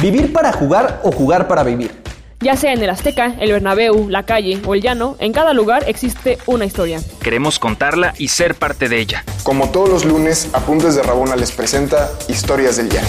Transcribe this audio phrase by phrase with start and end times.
[0.00, 1.90] ¿Vivir para jugar o jugar para vivir?
[2.38, 5.82] Ya sea en el Azteca, el Bernabéu, la calle o el llano, en cada lugar
[5.88, 7.00] existe una historia.
[7.20, 9.24] Queremos contarla y ser parte de ella.
[9.42, 13.08] Como todos los lunes, Apuntes de Rabona les presenta Historias del Llano.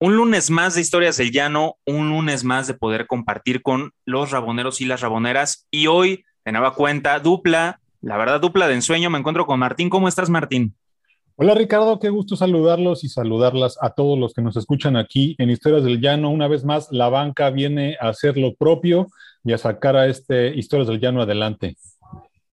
[0.00, 4.32] Un lunes más de Historias del Llano, un lunes más de poder compartir con los
[4.32, 5.68] raboneros y las raboneras.
[5.70, 9.10] Y hoy, de nueva cuenta, dupla, la verdad, dupla de ensueño.
[9.10, 9.90] Me encuentro con Martín.
[9.90, 10.74] ¿Cómo estás, Martín?
[11.36, 15.50] Hola Ricardo, qué gusto saludarlos y saludarlas a todos los que nos escuchan aquí en
[15.50, 16.30] Historias del Llano.
[16.30, 19.06] Una vez más, la banca viene a hacer lo propio
[19.42, 21.76] y a sacar a este Historias del Llano adelante.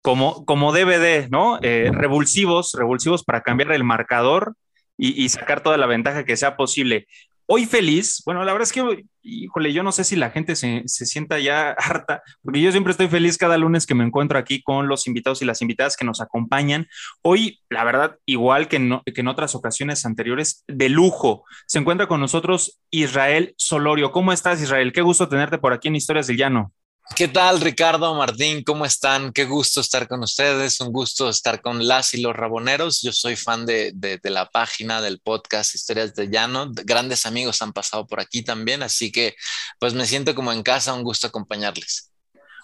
[0.02, 1.58] Como, como DVD, ¿no?
[1.62, 4.54] Eh, revulsivos, revulsivos para cambiar el marcador
[4.96, 7.06] y, y, sacar toda la ventaja que sea posible.
[7.48, 10.82] Hoy feliz, bueno, la verdad es que, híjole, yo no sé si la gente se,
[10.87, 14.62] se, sienta ya harta, porque yo siempre estoy feliz cada lunes que me encuentro aquí
[14.62, 16.88] con los invitados y las invitadas que nos acompañan.
[17.23, 18.78] Hoy, la verdad, igual que,
[19.14, 24.10] que en otras ocasiones anteriores, de lujo, se encuentra con nosotros Israel Solorio.
[24.10, 24.92] ¿Cómo estás, Israel?
[24.92, 26.73] Qué gusto tenerte por aquí en Historias del Llano.
[27.15, 28.62] ¿Qué tal, Ricardo, Martín?
[28.62, 29.32] ¿Cómo están?
[29.32, 33.01] Qué gusto estar con ustedes, un gusto estar con las y los raboneros.
[33.01, 36.71] Yo soy fan de, de, la página, del podcast Historias de Llano.
[36.85, 39.35] Grandes amigos han pasado por aquí también, así que
[39.79, 42.13] pues me siento como en casa, un gusto acompañarles.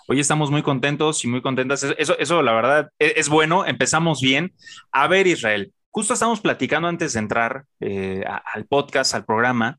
[0.09, 1.85] Hoy estamos muy contentos y muy contentas.
[1.85, 4.53] Eso, eso la verdad, es, es bueno, empezamos bien.
[4.91, 9.79] A ver, Israel, justo estamos platicando antes de entrar eh, al podcast, al programa,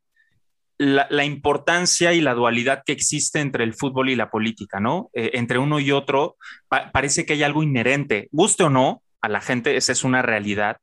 [0.77, 5.09] la, importancia y la dualidad que existe entre el fútbol y la política, ¿no?
[5.13, 9.30] Eh, entre uno y otro, pa parece que hay algo inherente, guste o no, a
[9.30, 10.77] la gente, esa es una realidad,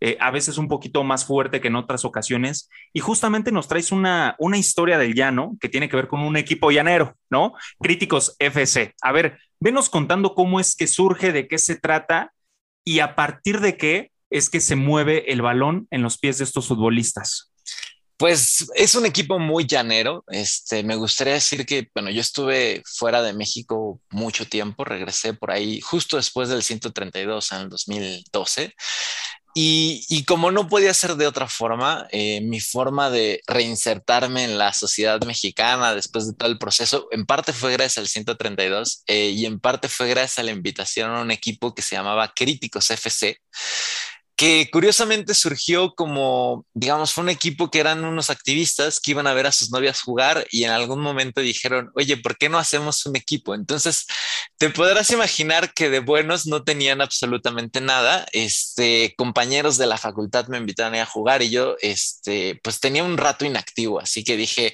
[0.00, 3.92] eh, a veces un poquito más fuerte que en otras ocasiones, y justamente nos traes
[3.92, 7.54] una, una historia del llano que tiene que ver con un equipo llanero, ¿no?
[7.80, 8.94] Críticos FC.
[9.02, 12.32] A ver, venos contando cómo es que surge, de qué se trata
[12.84, 16.44] y a partir de qué es que se mueve el balón en los pies de
[16.44, 17.49] estos futbolistas.
[18.20, 20.24] Pues es un equipo muy llanero.
[20.28, 25.50] Este, me gustaría decir que, bueno, yo estuve fuera de México mucho tiempo, regresé por
[25.50, 28.74] ahí justo después del 132 en el 2012.
[29.54, 34.58] Y, y como no podía ser de otra forma, eh, mi forma de reinsertarme en
[34.58, 39.30] la sociedad mexicana después de todo el proceso, en parte fue gracias al 132 eh,
[39.30, 42.90] y en parte fue gracias a la invitación a un equipo que se llamaba Críticos
[42.90, 43.40] FC
[44.40, 49.34] que curiosamente surgió como, digamos, fue un equipo que eran unos activistas que iban a
[49.34, 53.04] ver a sus novias jugar y en algún momento dijeron, oye, ¿por qué no hacemos
[53.04, 53.54] un equipo?
[53.54, 54.06] Entonces,
[54.56, 58.26] te podrás imaginar que de buenos no tenían absolutamente nada.
[58.32, 63.18] Este, compañeros de la facultad me invitaron a jugar y yo, este, pues tenía un
[63.18, 64.72] rato inactivo, así que dije,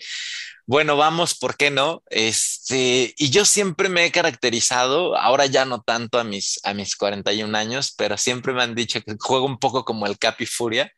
[0.66, 2.02] bueno, vamos, ¿por qué no?
[2.10, 6.96] Este, y yo siempre me he caracterizado, ahora ya no tanto a mis, a mis
[6.96, 10.92] 41 años, pero siempre me han dicho que juego un poco como el Capi Furia,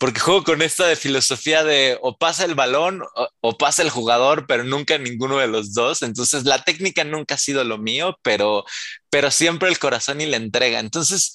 [0.00, 3.02] porque juego con esta de filosofía de o pasa el balón
[3.42, 6.00] o, pasa el jugador, pero nunca ninguno de los dos.
[6.00, 8.64] Entonces la técnica nunca ha sido lo mío, pero,
[9.10, 10.80] pero siempre el corazón y la entrega.
[10.80, 11.34] Entonces,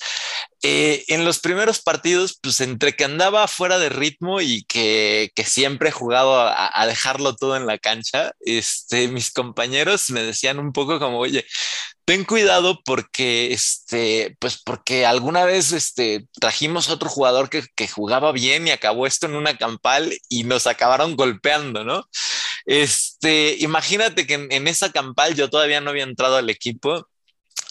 [0.64, 5.44] eh, en los primeros partidos, pues entre que andaba fuera de ritmo y que, que
[5.44, 10.58] siempre he jugado a, a, dejarlo todo en la cancha, este, mis compañeros me decían
[10.58, 11.46] un poco como, oye,
[12.06, 18.32] ten cuidado porque, este, pues porque alguna vez este, trajimos otro jugador que, que, jugaba
[18.32, 22.08] bien y acabó esto en una campal y nos acabaron golpeando, ¿no?
[22.66, 27.08] Este, imagínate que en, en esa campal yo todavía no había entrado al equipo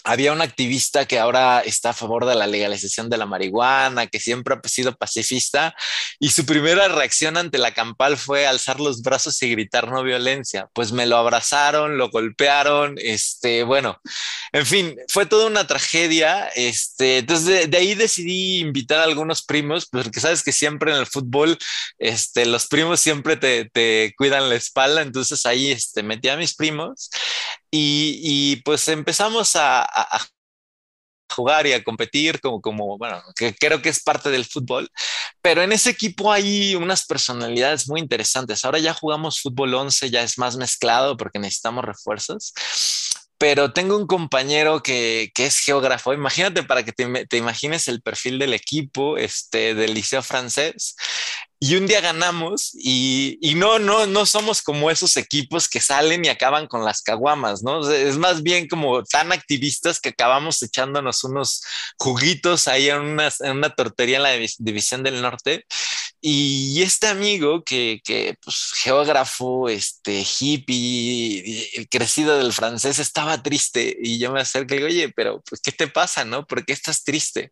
[0.05, 4.19] había un activista que ahora está a favor de la legalización de la marihuana, que
[4.19, 5.75] siempre ha sido pacifista,
[6.19, 10.69] y su primera reacción ante la campal fue alzar los brazos y gritar no violencia.
[10.73, 13.99] Pues me lo abrazaron, lo golpearon, este, bueno,
[14.53, 16.49] en fin, fue toda una tragedia.
[16.55, 20.97] Este, entonces de, de ahí decidí invitar a algunos primos, porque sabes que siempre en
[20.97, 21.57] el fútbol,
[21.97, 26.55] este, los primos siempre te, te cuidan la espalda, entonces ahí este, metí a mis
[26.55, 27.09] primos
[27.75, 30.27] y, y pues empezamos a, a, a,
[31.33, 34.89] jugar y a competir como, como, bueno, que creo que es parte del fútbol,
[35.41, 38.63] pero en ese equipo hay unas personalidades muy interesantes.
[38.63, 42.53] Ahora ya jugamos fútbol 11, ya es más mezclado porque necesitamos refuerzos,
[43.37, 46.13] pero tengo un compañero que, que es geógrafo.
[46.13, 50.95] Imagínate para que te, te, imagines el perfil del equipo este, del liceo francés.
[51.59, 56.27] Y un día ganamos y, no, no, no somos como esos equipos que salen y
[56.27, 57.89] acaban con las caguamas, ¿no?
[57.89, 61.63] Es más bien como tan activistas que acabamos echándonos unos
[61.97, 65.65] juguitos ahí en una, en una tortería en la División del Norte.
[66.21, 74.19] Y este amigo que, que pues, geógrafo, este hippie, crecido del francés, estaba triste y
[74.19, 76.45] yo me acerqué y le digo, oye, pero pues, ¿qué te pasa, no?
[76.45, 77.51] ¿Por qué estás triste?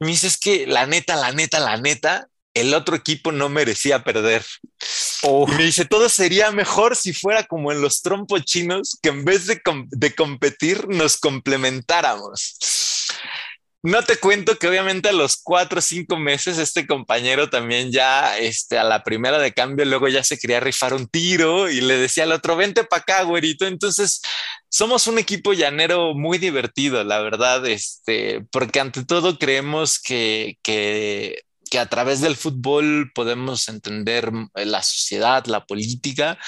[0.00, 4.02] Me dice, es que la neta, la neta, la neta, el otro equipo no merecía
[4.02, 4.44] perder.
[5.22, 9.26] Y me dice, todo sería mejor si fuera como en los trompos chinos, que en
[9.26, 9.60] vez de,
[9.90, 12.56] de competir nos complementáramos.
[13.82, 18.36] No te cuento que obviamente a los cuatro o cinco meses este compañero también ya
[18.38, 21.96] este, a la primera de cambio luego ya se quería rifar un tiro y le
[21.96, 23.66] decía al otro, vente para acá, güerito.
[23.66, 24.22] Entonces
[24.68, 31.42] somos un equipo llanero muy divertido, la verdad, este, porque ante todo creemos que, que
[31.70, 36.38] que a través del fútbol podemos entender la sociedad, la política,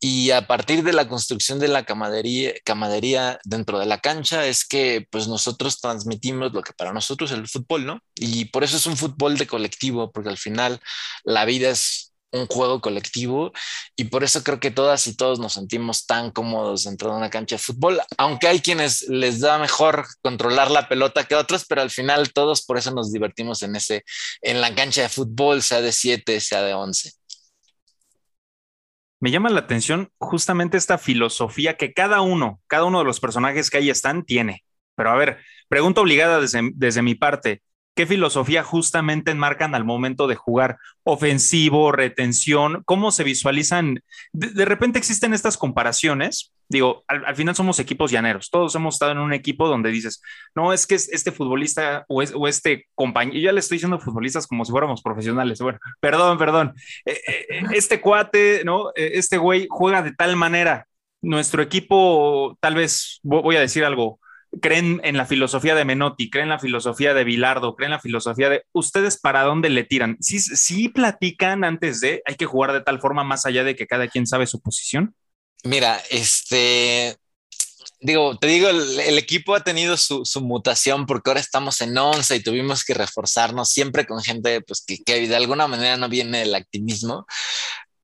[0.00, 4.64] y a partir de la construcción de la camadería, camadería dentro de la cancha es
[4.64, 8.00] que pues nosotros transmitimos lo que para nosotros es el fútbol, ¿no?
[8.14, 10.80] Y por eso es un fútbol de colectivo, porque al final
[11.24, 13.52] la vida es un juego colectivo
[13.96, 17.30] y por eso creo que todas y todos nos sentimos tan cómodos dentro de una
[17.30, 21.80] cancha de fútbol, aunque hay quienes les da mejor controlar la pelota que otros, pero
[21.80, 24.04] al final todos por eso nos divertimos en ese
[24.42, 27.12] en la cancha de fútbol, sea de 7, sea de 11.
[29.20, 33.70] Me llama la atención justamente esta filosofía que cada uno, cada uno de los personajes
[33.70, 34.64] que ahí están tiene.
[34.96, 35.38] Pero a ver,
[35.68, 37.62] pregunta obligada desde, desde mi parte.
[37.94, 40.78] ¿Qué filosofía justamente enmarcan al momento de jugar?
[41.04, 44.02] Ofensivo, retención, ¿cómo se visualizan?
[44.32, 46.52] De, repente existen estas comparaciones.
[46.68, 48.50] Digo, al, final somos equipos llaneros.
[48.50, 50.20] Todos hemos estado en un equipo donde dices,
[50.56, 54.72] no, es que este futbolista o, este compañero, ya le estoy diciendo futbolistas como si
[54.72, 55.60] fuéramos profesionales.
[55.60, 56.74] Bueno, perdón, perdón.
[57.06, 58.90] Eh, eh, este cuate, ¿no?
[58.96, 60.88] Eh, este güey juega de tal manera.
[61.22, 64.18] Nuestro equipo, tal vez, voy a decir algo,
[64.60, 68.00] creen en la filosofía de Menotti, creen en la filosofía de Bilardo, creen en la
[68.00, 70.16] filosofía de ustedes para dónde le tiran.
[70.20, 73.86] Sí, sí platican antes de hay que jugar de tal forma más allá de que
[73.86, 75.14] cada quien sabe su posición.
[75.64, 77.16] Mira, este
[78.00, 82.42] digo, te digo, el, equipo ha tenido su, mutación porque ahora estamos en 11 y
[82.42, 86.54] tuvimos que reforzarnos siempre con gente pues, que, que de alguna manera no viene el
[86.54, 87.26] activismo,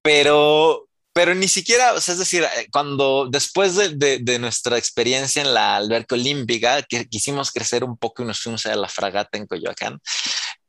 [0.03, 5.55] pero pero ni siquiera, o sea, es decir, eh, cuando después de, nuestra experiencia en
[5.55, 9.47] la alberca olímpica, que quisimos crecer un poco y nos fuimos a la fragata en
[9.47, 10.01] Coyoacán,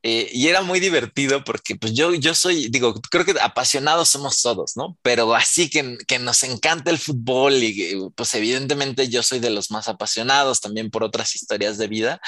[0.04, 4.42] eh, y era muy divertido porque pues yo, yo soy, digo, creo que apasionados somos
[4.42, 4.98] todos, ¿no?
[5.04, 9.70] Pero así que, que nos encanta el fútbol y pues evidentemente yo soy de los
[9.70, 12.20] más apasionados también por otras historias de vida.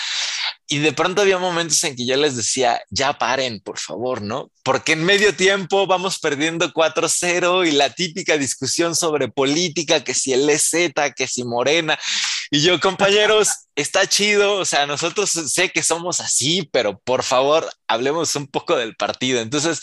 [0.73, 4.49] Y de pronto había momentos en que yo les decía, ya paren, por favor, ¿no?
[4.63, 10.33] Porque en medio tiempo vamos perdiendo 4-0 y la típica discusión sobre política, que si
[10.33, 10.73] el EZ,
[11.15, 11.99] que si Morena.
[12.55, 17.67] Y yo, compañeros, está chido, o sea, nosotros sé que somos así, pero por favor,
[17.88, 19.41] hablemos un poco del partido.
[19.41, 19.81] Entonces,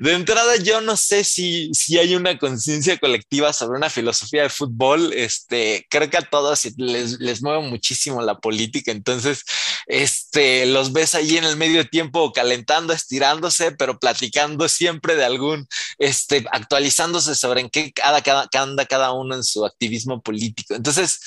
[0.00, 4.48] de entrada, yo no sé si, si hay una conciencia colectiva sobre una filosofía de
[4.48, 5.12] fútbol.
[5.12, 8.90] Este, creo que a todos les, les mueve muchísimo la política.
[8.90, 9.44] Entonces,
[9.86, 15.68] este, los ves ahí en el medio tiempo calentando, estirándose, pero platicando siempre de algún,
[15.98, 18.48] este, actualizándose sobre en qué cada, cada,
[18.88, 20.74] cada uno en su activismo político.
[20.74, 21.20] Entonces,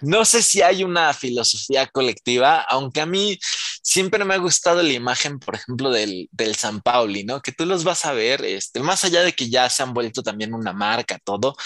[0.00, 3.38] no sé si hay una filosofía colectiva, aunque a mí
[3.82, 7.40] siempre me ha gustado la imagen, por ejemplo, del, del San Pauli, ¿no?
[7.40, 10.22] Que tú los vas a ver, este, más allá de que ya se han vuelto
[10.22, 11.56] también una marca, todo,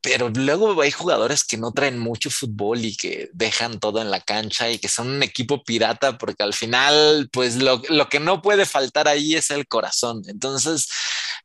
[0.00, 4.20] pero luego hay jugadores que no traen mucho fútbol y que dejan todo en la
[4.20, 8.42] cancha y que son un equipo pirata, porque al final, pues lo, lo que no
[8.42, 10.22] puede faltar ahí es el corazón.
[10.26, 10.88] Entonces,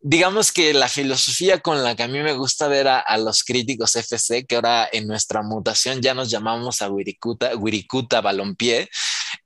[0.02, 3.96] digamos que la filosofía con la que a mí me gusta ver a, los críticos
[3.96, 8.90] FC, que ahora en nuestra mutación ya nos llamamos a Wirikuta, Wirikuta Balompié,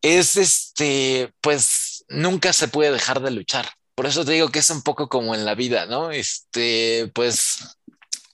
[0.01, 3.69] es este, pues nunca se puede dejar de luchar.
[3.93, 6.09] Por eso te digo que es un poco como en la vida, ¿no?
[6.11, 7.77] Este, pues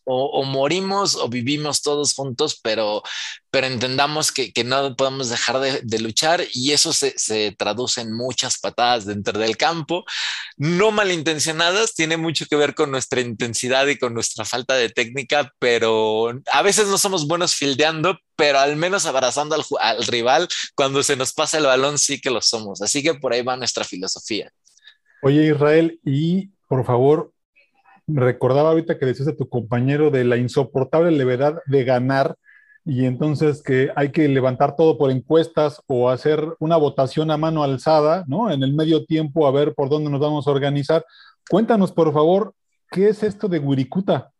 [0.09, 3.03] o, morimos o vivimos todos juntos, pero,
[3.51, 9.05] pero entendamos que, no podemos dejar de, luchar y eso se, traduce en muchas patadas
[9.05, 10.05] dentro del campo,
[10.55, 15.51] no malintencionadas, tiene mucho que ver con nuestra intensidad y con nuestra falta de técnica,
[15.59, 21.03] pero a veces no somos buenos fildeando, pero al menos abrazando al, al rival cuando
[21.03, 22.81] se nos pasa el balón sí que lo somos.
[22.81, 24.51] Así que por ahí va nuestra filosofía.
[25.21, 27.33] Oye Israel, y por favor,
[28.07, 32.35] recordaba ahorita que decías a tu compañero de la insoportable levedad de ganar
[32.85, 37.63] y entonces que hay que levantar todo por encuestas o hacer una votación a mano
[37.63, 38.49] alzada, ¿no?
[38.49, 41.05] En el medio tiempo a ver por dónde nos vamos a organizar.
[41.49, 42.53] Cuéntanos, por favor,
[42.89, 44.31] ¿qué es esto de Wirikuta?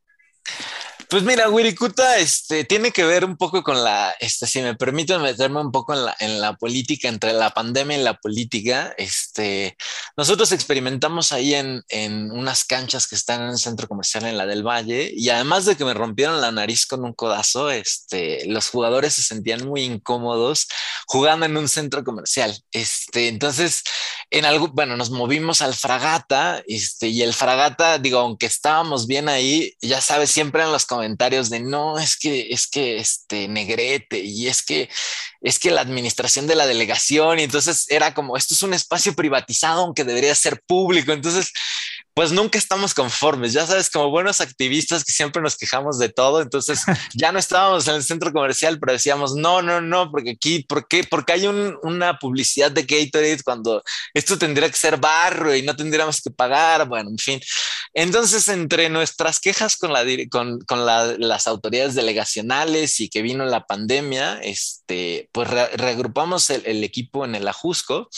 [1.09, 5.21] Pues mira, Wirikuta este, tiene que ver un poco con la, este, si me permiten
[5.21, 9.77] meterme un poco en la, en la política, entre la pandemia y la política, este,
[10.17, 14.45] nosotros experimentamos ahí en, en unas canchas que están en el centro comercial en la
[14.45, 18.67] del Valle y además de que me rompieron la nariz con un codazo, este, los
[18.67, 20.67] jugadores se sentían muy incómodos
[21.05, 22.53] jugando en un centro comercial.
[22.73, 23.83] Este, entonces,
[24.29, 29.29] en algo, bueno, nos movimos al Fragata este, y el Fragata, digo, aunque estábamos bien
[29.29, 34.19] ahí, ya sabes, siempre en los comentarios de no, es que, es que este negrete
[34.19, 34.89] y es que,
[35.41, 39.13] es que la administración de la delegación y entonces era como, esto es un espacio
[39.13, 41.11] privatizado aunque debería ser público.
[41.11, 41.51] Entonces,
[42.17, 46.41] pues nunca estamos conformes, ya sabes, como buenos activistas que siempre nos quejamos de todo,
[46.41, 46.81] entonces
[47.13, 50.87] ya no estábamos en el centro comercial, pero decíamos, no, no, no, porque aquí, ¿por
[50.87, 51.03] qué?
[51.03, 53.83] Porque hay una publicidad de Gatorade cuando
[54.15, 57.39] esto tendría que ser barro y no tendríamos que pagar, bueno, en fin.
[57.93, 63.67] Entonces, entre nuestras quejas con, la, con, con las autoridades delegacionales y que vino la
[63.67, 68.09] pandemia, este, pues reagrupamos el, el equipo en el Ajusco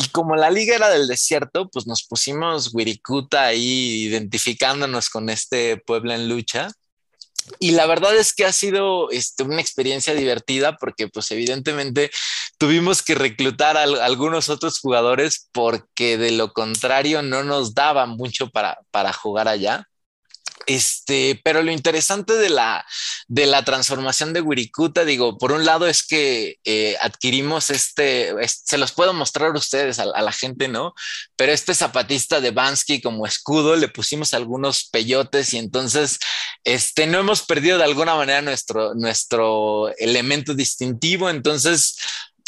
[0.00, 5.76] y como la liga era del desierto, pues nos pusimos Wirikuta ahí identificándonos con este
[5.76, 6.70] pueblo en lucha.
[7.58, 12.12] Y la verdad es que ha sido este, una experiencia divertida porque pues evidentemente
[12.58, 18.50] tuvimos que reclutar a, algunos otros jugadores porque de lo contrario no nos daba mucho
[18.50, 19.88] para, para jugar allá.
[20.68, 22.84] Este, pero lo interesante de la,
[23.26, 28.76] de la transformación de Wirikuta, digo, por un lado es que eh, adquirimos este, se
[28.76, 30.92] los puedo mostrar a ustedes, a, la gente, ¿no?
[31.36, 36.18] Pero este zapatista de Bansky como escudo, le pusimos algunos peyotes y entonces,
[36.64, 41.96] este, no hemos perdido de alguna manera nuestro, nuestro elemento distintivo, entonces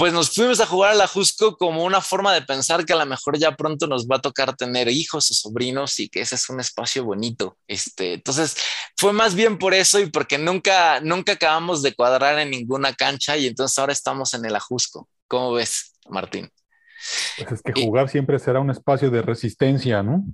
[0.00, 2.96] pues nos fuimos a jugar a la Jusco como una forma de pensar que a
[2.96, 6.36] lo mejor ya pronto nos va a tocar tener hijos o sobrinos y que ese
[6.36, 7.58] es un espacio bonito.
[7.68, 8.56] Este, entonces
[8.96, 13.36] fue más bien por eso y porque nunca, nunca acabamos de cuadrar en ninguna cancha
[13.36, 15.06] y entonces ahora estamos en el Ajusco.
[15.28, 16.50] ¿Cómo ves, Martín?
[17.36, 20.24] Pues es que jugar siempre será un espacio de resistencia, ¿no?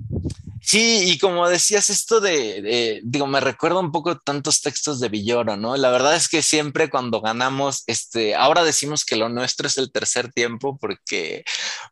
[0.68, 5.56] Sí, y como decías, esto de, digo, me recuerda un poco tantos textos de Villoro,
[5.56, 5.76] ¿no?
[5.76, 9.92] La verdad es que siempre cuando ganamos, este, ahora decimos que lo nuestro es el
[9.92, 11.44] tercer tiempo, porque,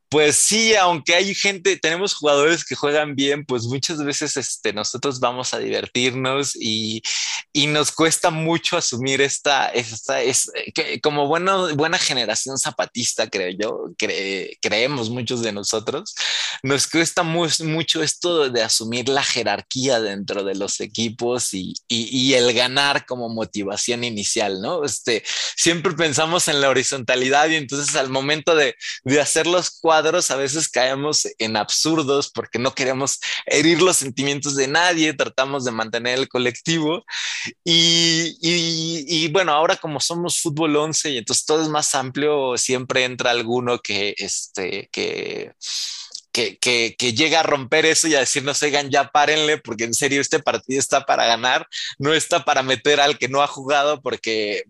[0.09, 5.21] pues sí, aunque hay gente, tenemos jugadores que juegan bien, pues muchas veces, este, nosotros
[5.21, 7.01] vamos a divertirnos y,
[7.53, 13.57] y nos cuesta mucho asumir esta, esta, es, que, como bueno, buena generación zapatista, creo
[13.57, 13.95] yo,
[14.61, 16.17] creemos muchos de nosotros,
[16.65, 21.75] nos cuesta mucho esto de asumir la jerarquía dentro de los equipos y,
[22.35, 24.85] el ganar como motivación inicial, ¿no?
[24.85, 25.23] Este,
[25.57, 28.75] siempre pensamos en la horizontalidad y entonces al momento de,
[29.21, 34.67] hacer los cuadros a veces caemos en absurdos porque no queremos herir los sentimientos de
[34.67, 37.05] nadie, tratamos de mantener el colectivo
[37.65, 43.05] y, y bueno, ahora como somos fútbol 11 y entonces todo es más amplio, siempre
[43.05, 45.53] entra alguno que, este, que
[46.35, 50.41] que, llega a romper eso y a decirnos, oigan, ya párenle, porque en serio este
[50.41, 51.67] partido está para ganar,
[51.99, 54.65] no está para meter al que no ha jugado, porque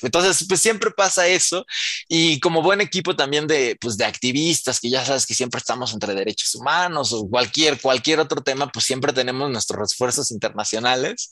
[0.00, 1.66] entonces, pues siempre pasa eso.
[2.08, 5.92] Y como buen equipo también de, pues, de activistas, que ya sabes que siempre estamos
[5.92, 11.30] entre derechos humanos o cualquier, cualquier otro tema, pues siempre tenemos nuestros esfuerzos internacionales.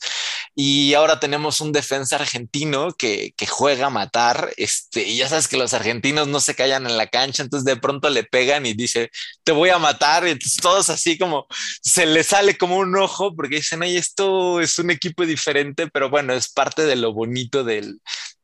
[0.54, 4.52] Y ahora tenemos un defensa argentino que, que juega a matar.
[4.56, 7.80] Este, y ya sabes que los argentinos no se callan en la cancha, entonces de
[7.80, 9.10] pronto le pegan y dice,
[9.42, 10.26] te voy a matar.
[10.26, 11.46] Y entonces todos así como
[11.82, 16.10] se le sale como un ojo porque dicen, oye, esto es un equipo diferente, pero
[16.10, 18.00] bueno, es parte de lo bonito del,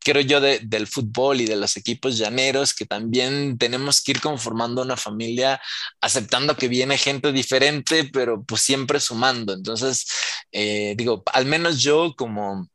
[0.06, 4.82] creo yo, del fútbol y de los equipos llaneros, que también tenemos que ir conformando
[4.82, 5.60] una familia,
[6.00, 9.52] aceptando que viene gente diferente, pero pues siempre sumando.
[9.52, 10.06] Entonces,
[10.52, 12.68] eh, digo, al menos yo como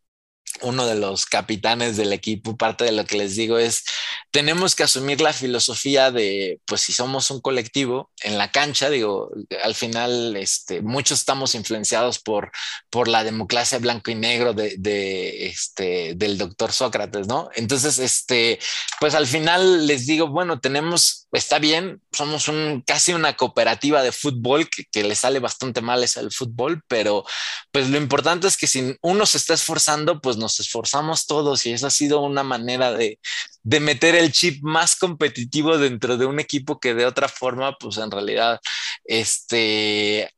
[0.62, 3.84] uno de los capitanes del equipo, parte de lo que les digo es,
[4.32, 9.32] tenemos que asumir la filosofía de, pues si somos un colectivo en la cancha, digo,
[9.64, 12.52] al final, este, muchos estamos influenciados por,
[12.90, 17.50] por la democracia blanco y negro de, de, este, del doctor Sócrates, ¿no?
[17.56, 18.60] Entonces, este,
[19.00, 22.50] pues al final les digo, bueno, tenemos, está bien, somos
[22.86, 27.24] casi una cooperativa de fútbol que, que le sale bastante mal es el fútbol, pero
[27.72, 31.74] pues lo importante es que si uno se está esforzando, pues nos esforzamos todos y
[31.74, 33.20] esa ha sido una manera de,
[33.64, 37.98] de meter el chip más competitivo dentro de un equipo que de otra forma, pues
[37.98, 38.60] en realidad,
[39.06, 40.30] este,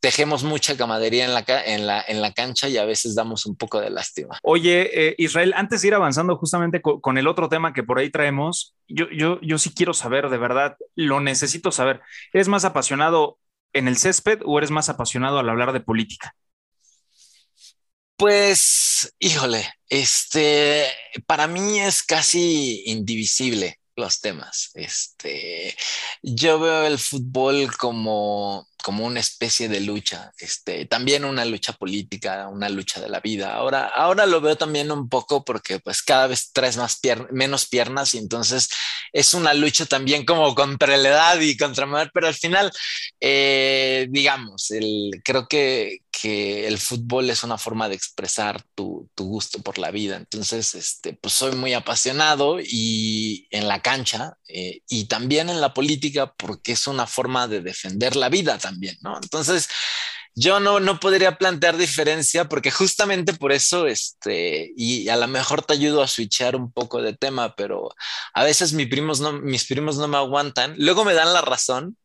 [0.00, 3.56] tejemos mucha camadería en la, en, la, en la cancha y a veces damos un
[3.56, 4.38] poco de lástima.
[4.42, 8.10] Oye, eh, Israel, antes de ir avanzando justamente con, el otro tema que por ahí
[8.10, 12.02] traemos, yo, yo, yo sí quiero saber, de verdad, lo necesito saber.
[12.32, 13.38] ¿Eres más apasionado
[13.72, 16.34] en el césped o eres más apasionado al hablar de política?
[18.16, 20.86] Pues, híjole, este,
[21.26, 24.70] para mí es casi indivisible los temas.
[24.74, 25.74] Este,
[26.22, 32.48] yo veo el fútbol como, como una especie de lucha, este, también una lucha política,
[32.48, 33.54] una lucha de la vida.
[33.54, 37.00] Ahora, ahora lo veo también un poco porque pues cada vez traes más
[37.30, 38.68] menos piernas y entonces
[39.10, 42.70] es una lucha también como contra la edad y contra más, pero al final,
[43.20, 49.60] eh, digamos, el, creo que, que el fútbol es una forma de expresar tu, gusto
[49.62, 50.16] por la vida.
[50.16, 55.74] Entonces, este, pues soy muy apasionado y en la cancha eh, y también en la
[55.74, 59.16] política porque es una forma de defender la vida también, ¿no?
[59.20, 59.68] Entonces,
[60.34, 65.62] yo no, no podría plantear diferencia porque justamente por eso, este, y a lo mejor
[65.62, 67.94] te ayudo a switchar un poco de tema, pero
[68.34, 71.96] a veces mis primos no, mis primos no me aguantan, luego me dan la razón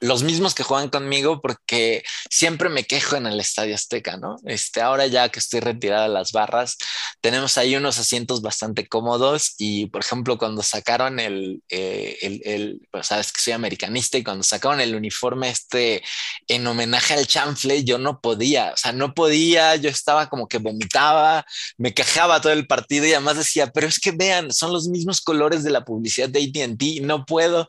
[0.00, 4.36] los mismos que juegan conmigo porque siempre me quejo en el Estadio Azteca, ¿no?
[4.44, 6.76] Este, ahora ya que estoy retirada de las barras,
[7.20, 12.80] tenemos ahí unos asientos bastante cómodos y, por ejemplo, cuando sacaron el, eh, el, el
[12.90, 16.02] pues, sabes que soy americanista y cuando sacaron el uniforme este
[16.48, 20.58] en homenaje al chanfle, yo no podía, o sea, no podía, yo estaba como que
[20.58, 21.44] vomitaba,
[21.78, 25.20] me quejaba todo el partido y además decía, pero es que vean, son los mismos
[25.20, 27.66] colores de la publicidad de ATT, no puedo.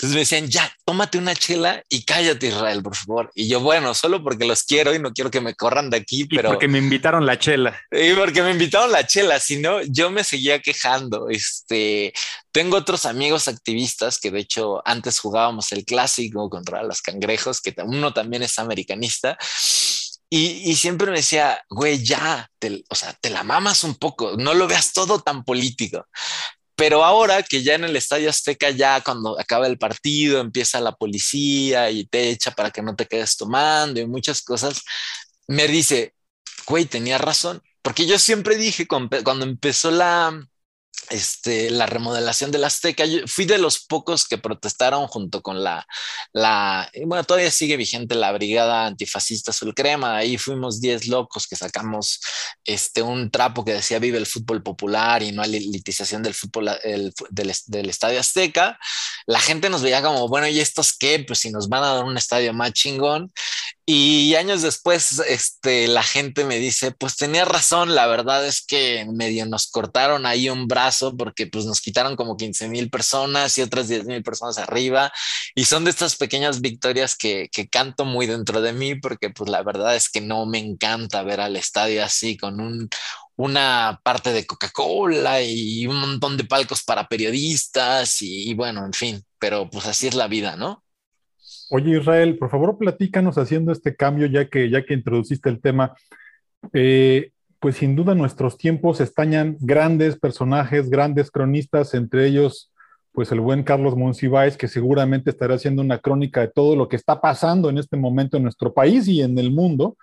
[0.00, 3.30] Entonces me decían, ya, tómate una chela y cállate, Israel, por favor.
[3.34, 6.24] Y yo, bueno, solo porque los quiero y no quiero que me corran de aquí,
[6.24, 6.48] pero.
[6.48, 7.78] porque me invitaron la chela.
[7.92, 11.28] Y porque me invitaron la chela, si no, yo me seguía quejando.
[11.28, 12.14] Este,
[12.50, 17.74] tengo otros amigos activistas que de hecho antes jugábamos el clásico contra los cangrejos, que
[17.84, 19.36] uno también es americanista.
[20.30, 22.48] Y, y, siempre me decía, güey, ya,
[22.88, 26.06] o sea, te la mamas un poco, no lo veas todo tan político.
[26.80, 30.92] Pero ahora que ya en el Estadio Azteca, ya cuando acaba el partido, empieza la
[30.92, 34.80] policía y te echa para que no te quedes tomando y muchas cosas,
[35.46, 36.14] me dice,
[36.66, 37.62] güey, tenía razón.
[37.82, 40.42] Porque yo siempre dije cuando empezó la,
[41.08, 43.04] este, la remodelación de la Azteca.
[43.04, 45.86] Yo fui de los pocos que protestaron junto con la,
[46.32, 50.16] la, bueno, todavía sigue vigente la Brigada Antifascista Azul Crema.
[50.16, 52.20] Ahí fuimos 10 locos que sacamos
[52.64, 56.70] este, un trapo que decía vive el fútbol popular y no hay elitización del fútbol
[56.82, 57.12] del,
[57.66, 58.78] del, Estadio Azteca.
[59.26, 61.24] La gente nos veía como, bueno, ¿y estos qué?
[61.26, 63.32] Pues si nos van a dar un estadio más chingón.
[63.92, 69.04] Y años después, este, la gente me dice, pues tenía razón, la verdad es que
[69.12, 73.62] medio nos cortaron ahí un brazo porque pues nos quitaron como 15 mil personas y
[73.62, 75.12] otras 10 mil personas arriba.
[75.56, 79.50] Y son de estas pequeñas victorias que, que, canto muy dentro de mí porque pues
[79.50, 82.88] la verdad es que no me encanta ver al estadio así con un,
[83.34, 88.92] una parte de Coca-Cola y un montón de palcos para periodistas y, y bueno, en
[88.92, 90.84] fin, pero pues así es la vida, ¿no?
[91.70, 95.94] Oye, Israel, por favor, platícanos haciendo este cambio, ya que, ya que introduciste el tema.
[96.72, 97.30] Eh,
[97.60, 102.72] pues sin duda nuestros tiempos estañan grandes personajes, grandes cronistas, entre ellos,
[103.12, 106.96] pues el buen Carlos Monsiváis, que seguramente estará haciendo una crónica de todo lo que
[106.96, 109.96] está pasando en este momento en nuestro país y en el mundo.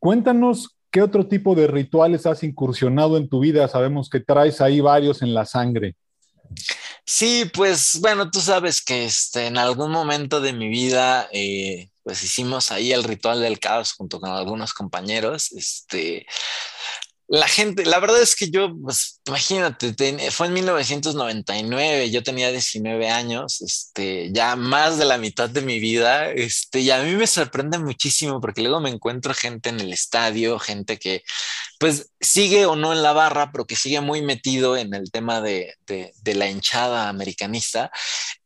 [0.00, 3.68] Cuéntanos qué otro tipo de rituales has incursionado en tu vida.
[3.68, 5.94] Sabemos que traes ahí varios en la sangre.
[7.06, 12.22] Sí, pues bueno, tú sabes que este, en algún momento de mi vida, eh, pues
[12.22, 15.52] hicimos ahí el ritual del caos junto con algunos compañeros.
[15.52, 16.26] Este,
[17.26, 19.94] la gente, la verdad es que yo, pues imagínate,
[20.30, 25.80] fue en 1999, yo tenía 19 años, este, ya más de la mitad de mi
[25.80, 29.92] vida, este, y a mí me sorprende muchísimo porque luego me encuentro gente en el
[29.92, 31.22] estadio, gente que
[31.78, 35.40] pues sigue o no en la barra, pero que sigue muy metido en el tema
[35.40, 37.90] de, de, de la hinchada americanista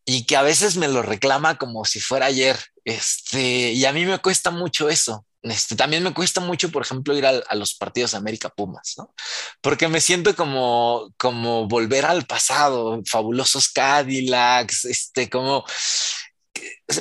[0.04, 4.06] y que a veces me lo reclama como si fuera ayer, este, y a mí
[4.06, 8.14] me cuesta mucho eso, este, también me cuesta mucho, por ejemplo, ir a, los partidos
[8.14, 9.14] América Pumas, ¿no?
[9.61, 15.64] Porque me siento como, como volver al pasado, fabulosos Cadillacs, este, como,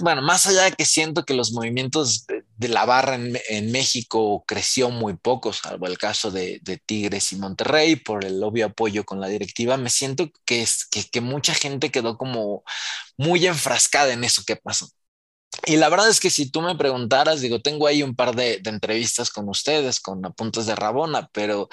[0.02, 4.90] bueno, más allá de que siento que los movimientos de, la barra en, México creció
[4.90, 9.28] muy poco, salvo el caso de, Tigres y Monterrey, por el obvio apoyo con la
[9.28, 12.64] directiva, me siento que, es, que, que mucha gente quedó como
[13.18, 14.90] muy enfrascada en eso que pasó.
[15.66, 18.62] Y la verdad es que si tú me preguntaras, digo, tengo ahí un par de,
[18.66, 21.70] entrevistas con ustedes, con apuntes de Rabona, pero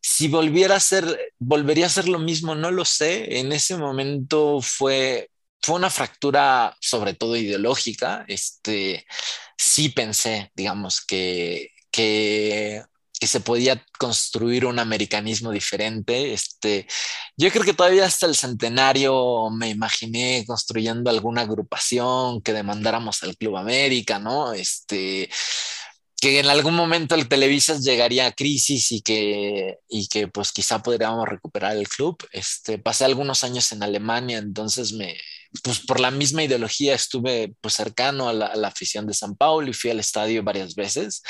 [0.00, 3.38] si volviera a ser, volvería a ser lo mismo, no lo sé.
[3.38, 5.30] En ese momento fue,
[5.62, 8.24] fue una fractura sobre todo ideológica.
[8.28, 9.06] Este,
[9.58, 12.82] sí pensé, digamos, que, que
[13.24, 16.34] que se podía construir un americanismo diferente.
[16.34, 16.86] Este,
[17.38, 23.34] yo creo que todavía hasta el centenario me imaginé construyendo alguna agrupación que demandáramos al
[23.38, 24.52] Club América, ¿no?
[24.52, 25.30] Este,
[26.20, 30.82] que en algún momento el Televisa llegaría a crisis y que, y que pues quizá
[30.82, 32.18] podríamos recuperar el club.
[32.30, 35.16] Este, pasé algunos años en Alemania, entonces me,
[35.62, 39.34] pues por la misma ideología estuve pues cercano a la, a la afición de San
[39.34, 41.22] Paulo y fui al estadio varias veces.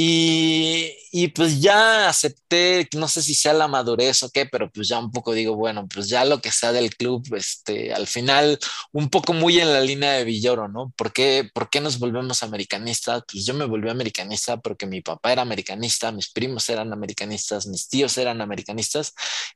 [0.00, 4.86] Y, y, pues ya acepté, no sé si sea la madurez o qué, pero pues
[4.86, 8.60] ya un poco digo, bueno, pues ya lo que sea del club, este, al final
[8.92, 10.92] un poco muy en la línea de Villoro, ¿no?
[10.96, 13.24] ¿Por qué, ¿Por qué nos volvemos americanistas?
[13.30, 17.88] Pues yo me volví americanista porque mi papá era americanista, mis primos eran americanistas, mis
[17.88, 19.14] tíos eran americanistas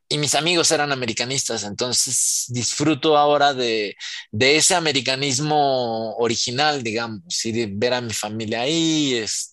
[0.08, 1.62] y mis amigos eran americanistas.
[1.62, 3.96] Entonces disfruto ahora de,
[4.32, 9.51] de ese americanismo original, digamos, y de ver a mi familia ahí, este,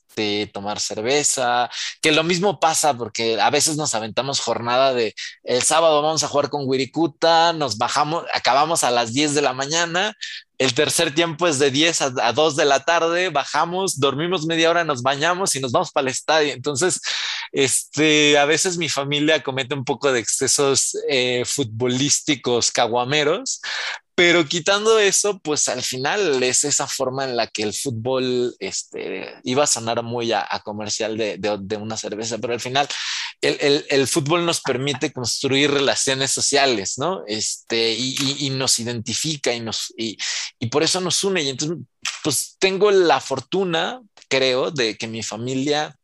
[0.54, 1.70] tomar cerveza,
[2.02, 6.28] que lo mismo pasa porque a veces nos aventamos jornada de el sábado vamos a
[6.28, 10.16] jugar con Wirikuta, nos bajamos, acabamos a las 10 de la mañana,
[10.58, 14.70] el tercer tiempo es de 10 a, a 2 de la tarde, bajamos, dormimos media
[14.70, 16.54] hora, nos bañamos y nos vamos para el estadio.
[16.54, 17.00] Entonces,
[17.52, 23.62] este, a veces mi familia comete un poco de excesos eh, futbolísticos caguameros,
[24.20, 29.34] pero quitando eso, pues al final es esa forma en la que el fútbol este,
[29.46, 32.86] iba a sonar muy a, a comercial de, de, de, una cerveza, pero al final
[33.40, 37.24] el, el, el, fútbol nos permite construir relaciones sociales, ¿no?
[37.28, 40.18] Este, y, y, y nos identifica y, nos, y,
[40.60, 41.44] y por eso nos une.
[41.44, 41.78] Y entonces,
[42.22, 45.98] pues tengo la fortuna, creo, de que mi familia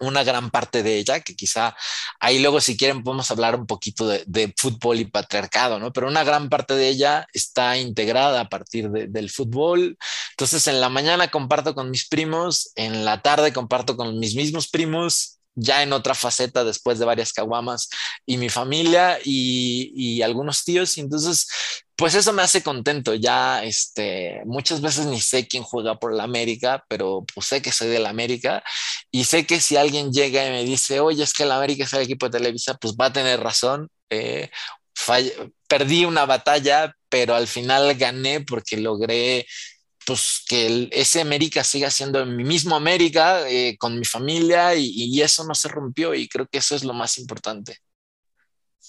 [0.00, 1.76] una gran parte de ella, que quizá
[2.20, 5.92] ahí luego si quieren podemos hablar un poquito de, de, fútbol y patriarcado, ¿no?
[5.92, 9.98] Pero una gran parte de ella está integrada a partir de, del fútbol.
[10.30, 14.68] Entonces en la mañana comparto con mis primos, en la tarde comparto con mis mismos
[14.68, 17.88] primos, ya en otra faceta después de varias caguamas
[18.26, 20.96] y mi familia y, y algunos tíos.
[20.98, 21.48] Y entonces
[21.96, 23.14] pues eso me hace contento.
[23.14, 27.72] Ya, este, muchas veces ni sé quién juega por la América, pero pues sé que
[27.72, 28.62] soy de la América
[29.10, 31.92] y sé que si alguien llega y me dice, oye, es que la América es
[31.94, 33.88] el equipo de Televisa, pues va a tener razón.
[34.10, 34.50] Eh,
[35.68, 39.46] perdí una batalla, pero al final gané porque logré
[40.06, 45.44] pues que ese América siga siendo mi mismo América eh, con mi familia y eso
[45.44, 47.78] no se rompió y creo que eso es lo más importante.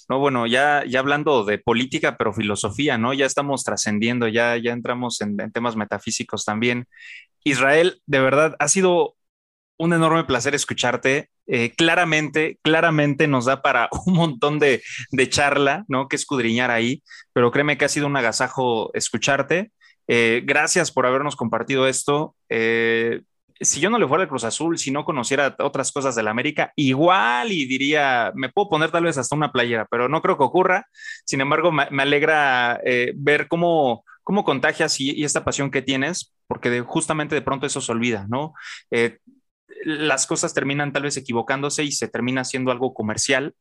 [0.10, 3.14] No, bueno, ya, ya hablando de política, pero filosofía, ¿no?
[3.14, 6.88] Ya estamos trascendiendo, ya, ya entramos en, temas metafísicos también.
[7.44, 9.16] Israel, de verdad, ha sido
[9.78, 11.30] un enorme placer escucharte.
[11.48, 16.08] Eh, claramente, claramente nos da para un montón de, de, charla, ¿no?
[16.08, 19.72] Que escudriñar ahí, pero créeme que ha sido un agasajo escucharte.
[20.08, 22.36] Eh, gracias por habernos compartido esto.
[22.50, 23.22] Eh,
[23.60, 26.32] si yo no le fuera al Cruz Azul, si no conociera otras cosas de la
[26.32, 30.38] América, igual y diría, me puedo poner tal vez hasta una playera, pero no creo
[30.38, 30.88] que ocurra.
[31.26, 36.82] Sin embargo, me, alegra eh, ver cómo, cómo contagias y, esta pasión que tienes, porque
[36.82, 38.54] justamente de pronto eso se olvida, ¿no?
[38.92, 39.18] Eh,
[39.84, 43.54] las cosas terminan tal vez equivocándose y se termina siendo algo comercial,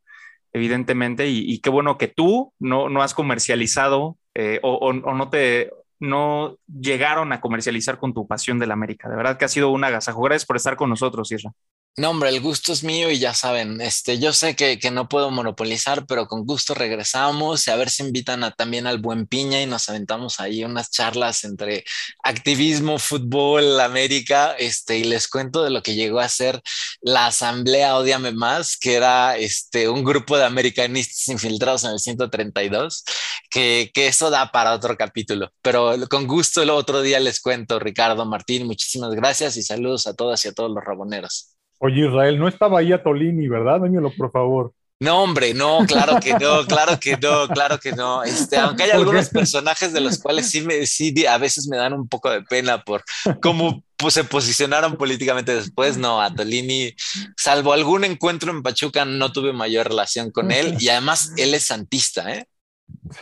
[0.52, 6.56] evidentemente, y, qué bueno que tú no, no has comercializado eh, o no te no
[6.66, 9.09] llegaron a comercializar con tu pasión de la América.
[9.09, 10.22] De verdad que ha sido un agasajo.
[10.22, 11.52] Gracias por estar con nosotros, Isra.
[11.98, 15.09] No, hombre, el gusto es mío y ya saben, este, yo sé que, que, no
[15.09, 19.26] puedo monopolizar, pero con gusto regresamos y a ver si invitan a, también al Buen
[19.26, 21.85] Piña y nos aventamos ahí unas charlas entre
[22.22, 26.61] activismo, fútbol, América, este, y les cuento de lo que llegó a ser
[27.00, 33.04] la Asamblea Odiame Más, que era este, un grupo de americanistas infiltrados en el 132,
[33.48, 37.78] que, que eso da para otro capítulo, pero con gusto el otro día les cuento,
[37.78, 41.56] Ricardo Martín, muchísimas gracias y saludos a todas y a todos los raboneros.
[41.78, 43.80] Oye, Israel, no estaba ahí a Tolini, ¿verdad?
[43.82, 44.72] Dímelo, por favor.
[44.98, 48.24] No, hombre, no, claro que no, claro que no, claro que no.
[48.24, 51.92] Este, aunque hay algunos personajes de los cuales sí, me, sí a veces me dan
[51.92, 53.04] un poco de pena por
[53.42, 55.98] cómo pues, se posicionaron políticamente después.
[55.98, 56.94] No, a Tolini,
[57.36, 61.64] salvo algún encuentro en Pachuca, no tuve mayor relación con él y además él es
[61.64, 62.46] santista, ¿eh?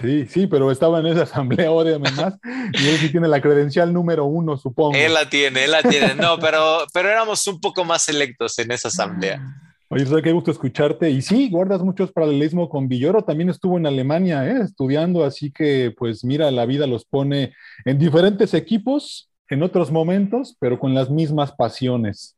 [0.01, 2.35] Sí, sí, pero estaba en esa asamblea, ódiame más,
[2.73, 4.97] y él sí tiene la credencial número uno, supongo.
[4.97, 8.71] Él la tiene, él la tiene, no, pero, pero éramos un poco más selectos en
[8.73, 9.41] esa asamblea.
[9.89, 11.11] Oye, qué gusto escucharte.
[11.11, 14.63] Y sí, guardas muchos paralelismos con Villoro, también estuvo en Alemania, ¿eh?
[14.63, 17.53] estudiando, así que pues mira, la vida los pone
[17.85, 22.37] en diferentes equipos, en otros momentos, pero con las mismas pasiones.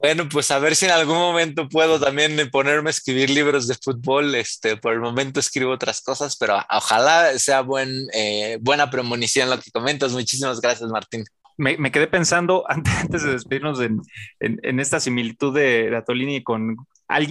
[0.00, 3.74] Bueno, pues a ver si en algún momento puedo también ponerme a escribir libros de
[3.74, 4.34] fútbol.
[4.34, 9.60] Este, por el momento escribo otras cosas, pero ojalá sea buen, eh, buena premonición lo
[9.60, 10.12] que comentas.
[10.12, 11.24] Muchísimas gracias, Martín.
[11.58, 14.00] Me, me quedé pensando antes, antes de despedirnos en,
[14.40, 16.76] en, en, esta similitud de, de Atolini con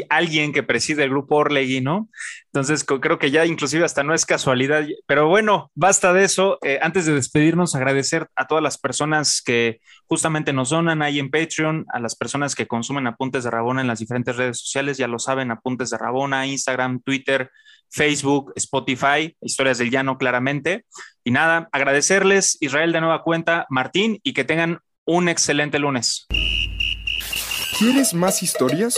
[0.09, 2.09] alguien que preside el grupo Orlegui, ¿no?
[2.45, 6.57] Entonces creo que ya inclusive hasta no es casualidad, pero bueno, basta de eso.
[6.63, 11.31] Eh, antes de despedirnos, agradecer a todas las personas que justamente nos donan ahí en
[11.31, 15.07] Patreon, a las personas que consumen Apuntes de Rabona en las diferentes redes sociales, ya
[15.07, 17.49] lo saben, Apuntes de Rabona, Instagram, Twitter,
[17.89, 20.85] Facebook, Spotify, Historias del Llano claramente.
[21.23, 26.27] Y nada, agradecerles, Israel de nueva cuenta, Martín, y que tengan un excelente lunes.
[27.77, 28.97] ¿Quieres más historias?